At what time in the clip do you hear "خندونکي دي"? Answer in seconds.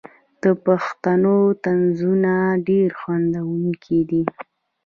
3.01-4.23